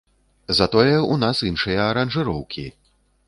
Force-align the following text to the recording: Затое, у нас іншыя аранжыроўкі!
Затое, 0.59 0.95
у 1.15 1.17
нас 1.25 1.43
іншыя 1.49 1.85
аранжыроўкі! 1.91 2.67